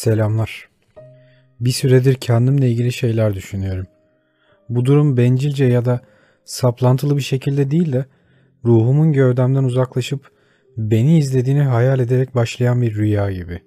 [0.00, 0.68] Selamlar.
[1.60, 3.86] Bir süredir kendimle ilgili şeyler düşünüyorum.
[4.68, 6.00] Bu durum bencilce ya da
[6.44, 8.04] saplantılı bir şekilde değil de
[8.64, 10.30] ruhumun gövdemden uzaklaşıp
[10.76, 13.62] beni izlediğini hayal ederek başlayan bir rüya gibi.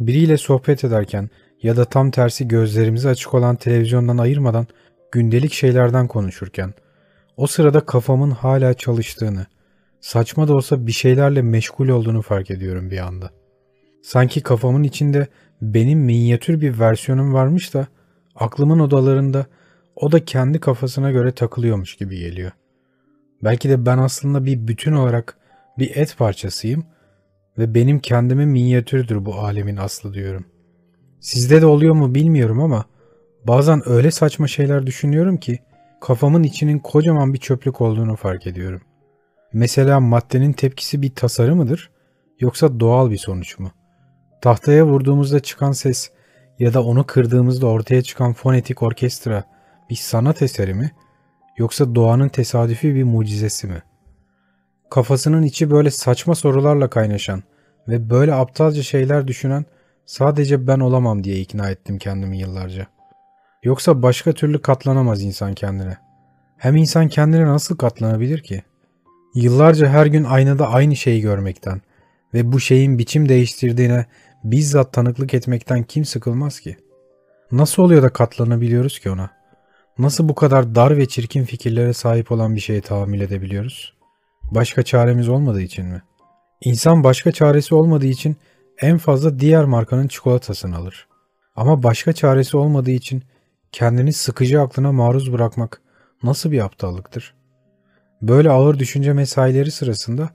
[0.00, 1.30] Biriyle sohbet ederken
[1.62, 4.66] ya da tam tersi gözlerimizi açık olan televizyondan ayırmadan
[5.12, 6.74] gündelik şeylerden konuşurken
[7.36, 9.46] o sırada kafamın hala çalıştığını,
[10.00, 13.37] saçma da olsa bir şeylerle meşgul olduğunu fark ediyorum bir anda.
[14.08, 15.26] Sanki kafamın içinde
[15.62, 17.86] benim minyatür bir versiyonum varmış da
[18.36, 19.46] aklımın odalarında
[19.96, 22.52] o da kendi kafasına göre takılıyormuş gibi geliyor.
[23.44, 25.38] Belki de ben aslında bir bütün olarak
[25.78, 26.84] bir et parçasıyım
[27.58, 30.44] ve benim kendime minyatürdür bu alemin aslı diyorum.
[31.20, 32.84] Sizde de oluyor mu bilmiyorum ama
[33.44, 35.58] bazen öyle saçma şeyler düşünüyorum ki
[36.00, 38.80] kafamın içinin kocaman bir çöplük olduğunu fark ediyorum.
[39.52, 41.90] Mesela maddenin tepkisi bir tasarı mıdır
[42.40, 43.72] yoksa doğal bir sonuç mu?
[44.40, 46.10] Tahtaya vurduğumuzda çıkan ses
[46.58, 49.44] ya da onu kırdığımızda ortaya çıkan fonetik orkestra
[49.90, 50.90] bir sanat eseri mi
[51.56, 53.82] yoksa doğanın tesadüfi bir mucizesi mi?
[54.90, 57.42] Kafasının içi böyle saçma sorularla kaynaşan
[57.88, 59.64] ve böyle aptalca şeyler düşünen
[60.06, 62.86] sadece ben olamam diye ikna ettim kendimi yıllarca.
[63.62, 65.96] Yoksa başka türlü katlanamaz insan kendine.
[66.56, 68.62] Hem insan kendine nasıl katlanabilir ki?
[69.34, 71.80] Yıllarca her gün aynada aynı şeyi görmekten
[72.34, 74.06] ve bu şeyin biçim değiştirdiğine
[74.44, 76.76] bizzat tanıklık etmekten kim sıkılmaz ki?
[77.52, 79.30] Nasıl oluyor da katlanabiliyoruz ki ona?
[79.98, 83.94] Nasıl bu kadar dar ve çirkin fikirlere sahip olan bir şeye tahammül edebiliyoruz?
[84.50, 86.02] Başka çaremiz olmadığı için mi?
[86.60, 88.36] İnsan başka çaresi olmadığı için
[88.80, 91.08] en fazla diğer markanın çikolatasını alır.
[91.56, 93.22] Ama başka çaresi olmadığı için
[93.72, 95.80] kendini sıkıcı aklına maruz bırakmak
[96.22, 97.34] nasıl bir aptallıktır?
[98.22, 100.30] Böyle ağır düşünce mesaileri sırasında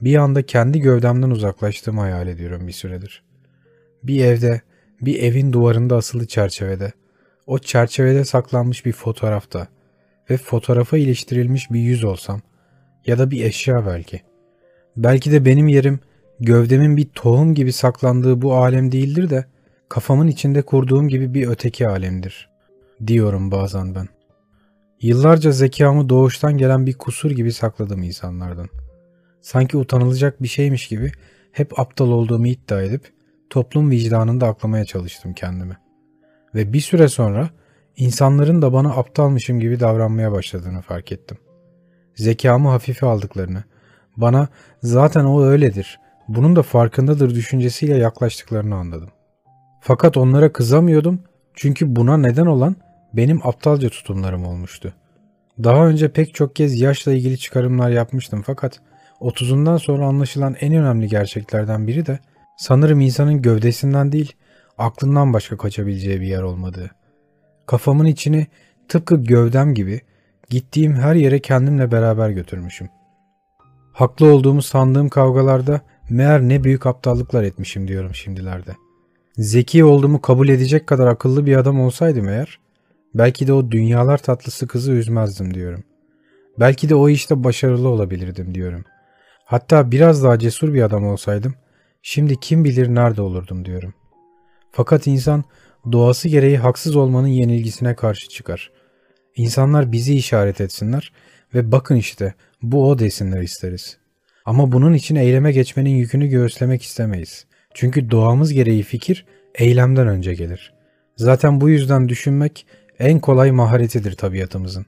[0.00, 3.22] bir anda kendi gövdemden uzaklaştığımı hayal ediyorum bir süredir.
[4.04, 4.60] Bir evde,
[5.00, 6.92] bir evin duvarında asılı çerçevede,
[7.46, 9.68] o çerçevede saklanmış bir fotoğrafta
[10.30, 12.40] ve fotoğrafa iliştirilmiş bir yüz olsam
[13.06, 14.22] ya da bir eşya belki.
[14.96, 16.00] Belki de benim yerim
[16.40, 19.44] gövdemin bir tohum gibi saklandığı bu alem değildir de
[19.88, 22.48] kafamın içinde kurduğum gibi bir öteki alemdir
[23.06, 24.08] diyorum bazen ben.
[25.00, 28.68] Yıllarca zekamı doğuştan gelen bir kusur gibi sakladım insanlardan.
[29.40, 31.12] Sanki utanılacak bir şeymiş gibi
[31.52, 33.12] hep aptal olduğumu iddia edip
[33.50, 35.76] toplum vicdanında aklamaya çalıştım kendimi.
[36.54, 37.50] Ve bir süre sonra
[37.96, 41.38] insanların da bana aptalmışım gibi davranmaya başladığını fark ettim.
[42.14, 43.64] Zekamı hafife aldıklarını,
[44.16, 44.48] bana
[44.82, 49.10] zaten o öyledir, bunun da farkındadır düşüncesiyle yaklaştıklarını anladım.
[49.80, 51.20] Fakat onlara kızamıyordum
[51.54, 52.76] çünkü buna neden olan
[53.12, 54.94] benim aptalca tutumlarım olmuştu.
[55.62, 58.80] Daha önce pek çok kez yaşla ilgili çıkarımlar yapmıştım fakat
[59.20, 62.18] 30'undan sonra anlaşılan en önemli gerçeklerden biri de
[62.56, 64.32] sanırım insanın gövdesinden değil
[64.78, 66.90] aklından başka kaçabileceği bir yer olmadığı.
[67.66, 68.46] Kafamın içini
[68.88, 70.00] tıpkı gövdem gibi
[70.50, 72.88] gittiğim her yere kendimle beraber götürmüşüm.
[73.92, 78.70] Haklı olduğumu sandığım kavgalarda meğer ne büyük aptallıklar etmişim diyorum şimdilerde.
[79.36, 82.60] Zeki olduğumu kabul edecek kadar akıllı bir adam olsaydım eğer,
[83.14, 85.84] belki de o dünyalar tatlısı kızı üzmezdim diyorum.
[86.60, 88.84] Belki de o işte başarılı olabilirdim diyorum.
[89.44, 91.54] Hatta biraz daha cesur bir adam olsaydım,
[92.04, 93.94] şimdi kim bilir nerede olurdum diyorum.
[94.70, 95.44] Fakat insan
[95.92, 98.70] doğası gereği haksız olmanın yenilgisine karşı çıkar.
[99.36, 101.12] İnsanlar bizi işaret etsinler
[101.54, 103.98] ve bakın işte bu o desinler isteriz.
[104.44, 107.46] Ama bunun için eyleme geçmenin yükünü göğüslemek istemeyiz.
[107.74, 110.74] Çünkü doğamız gereği fikir eylemden önce gelir.
[111.16, 112.66] Zaten bu yüzden düşünmek
[112.98, 114.86] en kolay maharetidir tabiatımızın.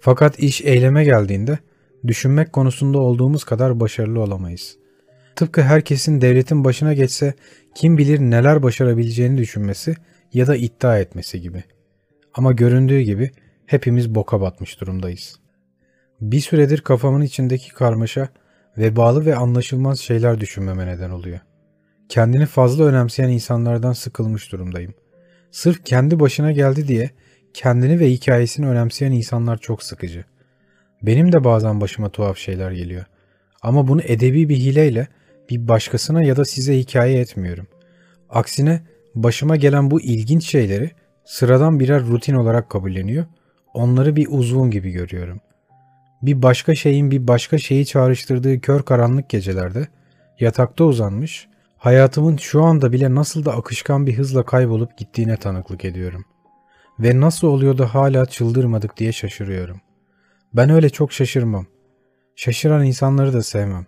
[0.00, 1.58] Fakat iş eyleme geldiğinde
[2.06, 4.76] düşünmek konusunda olduğumuz kadar başarılı olamayız.
[5.36, 7.34] Tıpkı herkesin devletin başına geçse
[7.74, 9.96] kim bilir neler başarabileceğini düşünmesi
[10.32, 11.64] ya da iddia etmesi gibi.
[12.34, 13.30] Ama göründüğü gibi
[13.66, 15.36] hepimiz boka batmış durumdayız.
[16.20, 18.28] Bir süredir kafamın içindeki karmaşa
[18.78, 21.40] vebalı ve anlaşılmaz şeyler düşünmeme neden oluyor.
[22.08, 24.94] Kendini fazla önemseyen insanlardan sıkılmış durumdayım.
[25.50, 27.10] Sırf kendi başına geldi diye
[27.54, 30.24] kendini ve hikayesini önemseyen insanlar çok sıkıcı.
[31.02, 33.04] Benim de bazen başıma tuhaf şeyler geliyor.
[33.62, 35.08] Ama bunu edebi bir hileyle
[35.50, 37.66] bir başkasına ya da size hikaye etmiyorum.
[38.30, 38.82] Aksine
[39.14, 40.90] başıma gelen bu ilginç şeyleri
[41.24, 43.24] sıradan birer rutin olarak kabulleniyor,
[43.74, 45.40] onları bir uzvun gibi görüyorum.
[46.22, 49.88] Bir başka şeyin bir başka şeyi çağrıştırdığı kör karanlık gecelerde
[50.40, 56.24] yatakta uzanmış, hayatımın şu anda bile nasıl da akışkan bir hızla kaybolup gittiğine tanıklık ediyorum.
[56.98, 59.80] Ve nasıl oluyor da hala çıldırmadık diye şaşırıyorum.
[60.54, 61.66] Ben öyle çok şaşırmam.
[62.36, 63.86] Şaşıran insanları da sevmem.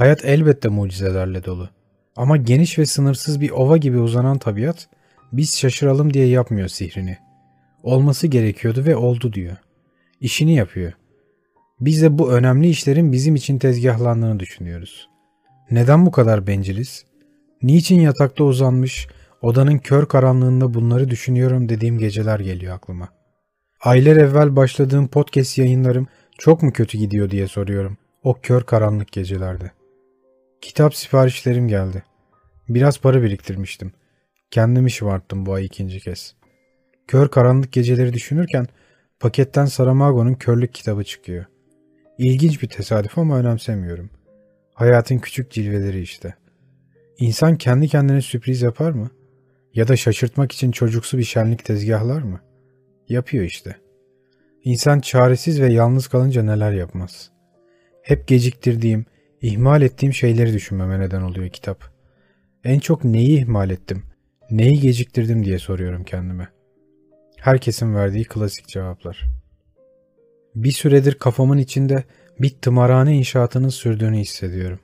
[0.00, 1.68] Hayat elbette mucizelerle dolu.
[2.16, 4.88] Ama geniş ve sınırsız bir ova gibi uzanan tabiat
[5.32, 7.18] biz şaşıralım diye yapmıyor sihrini.
[7.82, 9.56] Olması gerekiyordu ve oldu diyor.
[10.20, 10.92] İşini yapıyor.
[11.80, 15.08] Biz de bu önemli işlerin bizim için tezgahlandığını düşünüyoruz.
[15.70, 17.04] Neden bu kadar benciliz?
[17.62, 19.08] Niçin yatakta uzanmış,
[19.42, 23.08] odanın kör karanlığında bunları düşünüyorum dediğim geceler geliyor aklıma.
[23.80, 26.06] Aylar evvel başladığım podcast yayınlarım
[26.38, 29.79] çok mu kötü gidiyor diye soruyorum o kör karanlık gecelerde.
[30.60, 32.02] Kitap siparişlerim geldi.
[32.68, 33.92] Biraz para biriktirmiştim.
[34.50, 36.34] Kendimi şımarttım bu ay ikinci kez.
[37.08, 38.66] Kör karanlık geceleri düşünürken
[39.20, 41.44] paketten Saramago'nun körlük kitabı çıkıyor.
[42.18, 44.10] İlginç bir tesadüf ama önemsemiyorum.
[44.74, 46.34] Hayatın küçük cilveleri işte.
[47.18, 49.10] İnsan kendi kendine sürpriz yapar mı?
[49.74, 52.40] Ya da şaşırtmak için çocuksu bir şenlik tezgahlar mı?
[53.08, 53.76] Yapıyor işte.
[54.64, 57.30] İnsan çaresiz ve yalnız kalınca neler yapmaz.
[58.02, 59.06] Hep geciktirdiğim,
[59.42, 61.84] ihmal ettiğim şeyleri düşünmeme neden oluyor kitap.
[62.64, 64.02] En çok neyi ihmal ettim,
[64.50, 66.48] neyi geciktirdim diye soruyorum kendime.
[67.36, 69.30] Herkesin verdiği klasik cevaplar.
[70.54, 72.04] Bir süredir kafamın içinde
[72.40, 74.80] bir tımarhane inşaatının sürdüğünü hissediyorum.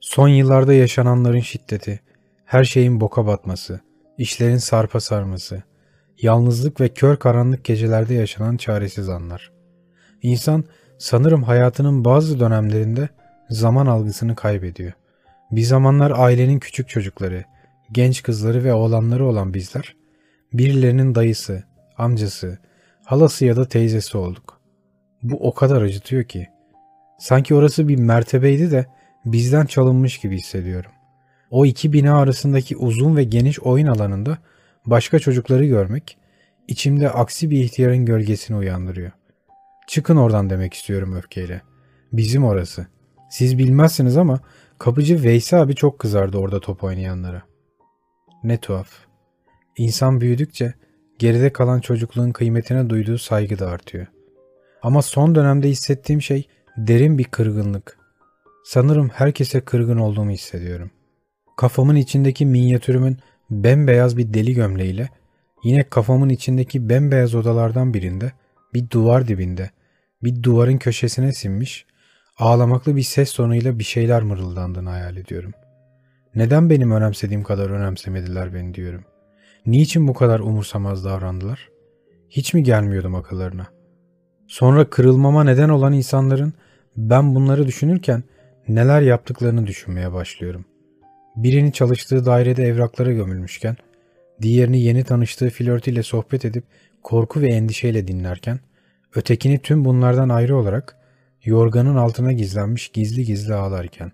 [0.00, 2.00] Son yıllarda yaşananların şiddeti,
[2.44, 3.80] her şeyin boka batması,
[4.18, 5.62] işlerin sarpa sarması,
[6.22, 9.52] yalnızlık ve kör karanlık gecelerde yaşanan çaresiz anlar.
[10.22, 10.64] İnsan
[10.98, 13.08] sanırım hayatının bazı dönemlerinde
[13.52, 14.92] zaman algısını kaybediyor.
[15.50, 17.44] Bir zamanlar ailenin küçük çocukları,
[17.92, 19.96] genç kızları ve oğlanları olan bizler,
[20.52, 21.64] birilerinin dayısı,
[21.98, 22.58] amcası,
[23.04, 24.60] halası ya da teyzesi olduk.
[25.22, 26.48] Bu o kadar acıtıyor ki.
[27.18, 28.86] Sanki orası bir mertebeydi de
[29.24, 30.90] bizden çalınmış gibi hissediyorum.
[31.50, 34.38] O iki bina arasındaki uzun ve geniş oyun alanında
[34.86, 36.18] başka çocukları görmek,
[36.68, 39.12] içimde aksi bir ihtiyarın gölgesini uyandırıyor.
[39.86, 41.62] Çıkın oradan demek istiyorum öfkeyle.
[42.12, 42.86] Bizim orası.
[43.32, 44.40] Siz bilmezsiniz ama
[44.78, 47.42] kapıcı Veysi abi çok kızardı orada top oynayanlara.
[48.44, 48.88] Ne tuhaf.
[49.76, 50.74] İnsan büyüdükçe
[51.18, 54.06] geride kalan çocukluğun kıymetine duyduğu saygı da artıyor.
[54.82, 57.98] Ama son dönemde hissettiğim şey derin bir kırgınlık.
[58.64, 60.90] Sanırım herkese kırgın olduğumu hissediyorum.
[61.56, 63.18] Kafamın içindeki minyatürümün
[63.50, 65.08] bembeyaz bir deli gömleğiyle
[65.64, 68.32] yine kafamın içindeki bembeyaz odalardan birinde
[68.74, 69.70] bir duvar dibinde
[70.22, 71.86] bir duvarın köşesine sinmiş
[72.36, 75.52] ağlamaklı bir ses tonuyla bir şeyler mırıldandığını hayal ediyorum.
[76.34, 79.04] Neden benim önemsediğim kadar önemsemediler beni diyorum.
[79.66, 81.68] Niçin bu kadar umursamaz davrandılar?
[82.30, 83.66] Hiç mi gelmiyordum akıllarına?
[84.46, 86.52] Sonra kırılmama neden olan insanların
[86.96, 88.22] ben bunları düşünürken
[88.68, 90.64] neler yaptıklarını düşünmeye başlıyorum.
[91.36, 93.76] Birini çalıştığı dairede evraklara gömülmüşken,
[94.42, 96.64] diğerini yeni tanıştığı flörtüyle sohbet edip
[97.02, 98.60] korku ve endişeyle dinlerken,
[99.14, 100.96] ötekini tüm bunlardan ayrı olarak
[101.44, 104.12] yorganın altına gizlenmiş gizli gizli ağlarken.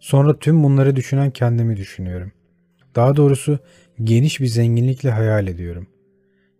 [0.00, 2.32] Sonra tüm bunları düşünen kendimi düşünüyorum.
[2.96, 3.58] Daha doğrusu
[4.04, 5.86] geniş bir zenginlikle hayal ediyorum.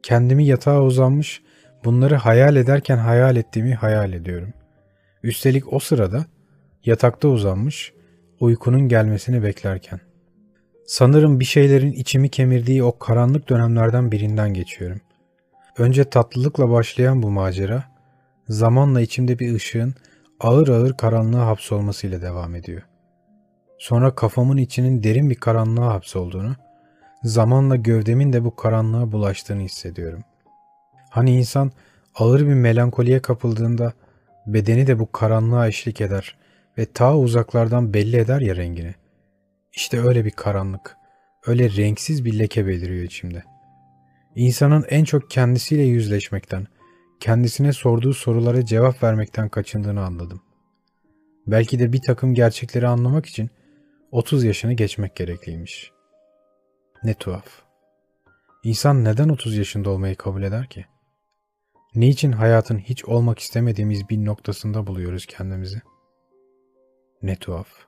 [0.03, 1.43] Kendimi yatağa uzanmış,
[1.85, 4.53] bunları hayal ederken hayal ettiğimi hayal ediyorum.
[5.23, 6.27] Üstelik o sırada
[6.85, 7.93] yatakta uzanmış,
[8.41, 10.01] uykunun gelmesini beklerken.
[10.87, 15.01] Sanırım bir şeylerin içimi kemirdiği o karanlık dönemlerden birinden geçiyorum.
[15.79, 17.85] Önce tatlılıkla başlayan bu macera,
[18.49, 19.95] zamanla içimde bir ışığın
[20.41, 22.83] ağır ağır karanlığa hapsolmasıyla devam ediyor.
[23.79, 26.57] Sonra kafamın içinin derin bir karanlığa hapsolduğunu,
[27.23, 30.21] zamanla gövdemin de bu karanlığa bulaştığını hissediyorum.
[31.11, 31.73] Hani insan
[32.15, 33.93] ağır bir melankoliye kapıldığında
[34.47, 36.37] bedeni de bu karanlığa eşlik eder
[36.79, 38.95] ve ta uzaklardan belli eder ya rengini.
[39.73, 40.97] İşte öyle bir karanlık,
[41.47, 43.43] öyle renksiz bir leke beliriyor içimde.
[44.35, 46.67] İnsanın en çok kendisiyle yüzleşmekten,
[47.21, 50.43] kendisine sorduğu sorulara cevap vermekten kaçındığını anladım.
[51.47, 53.51] Belki de bir takım gerçekleri anlamak için
[54.11, 55.93] 30 yaşını geçmek gerekliymiş.
[57.05, 57.63] Ne tuhaf.
[58.65, 60.87] İnsan neden 30 yaşında olmayı kabul eder ki?
[61.95, 65.83] Niçin hayatın hiç olmak istemediğimiz bir noktasında buluyoruz kendimizi?
[67.23, 67.88] Ne tuhaf.